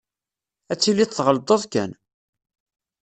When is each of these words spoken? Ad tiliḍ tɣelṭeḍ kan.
Ad 0.71 0.79
tiliḍ 0.79 1.09
tɣelṭeḍ 1.11 1.61
kan. 1.73 1.91